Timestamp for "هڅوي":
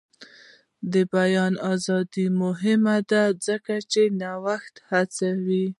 4.89-5.65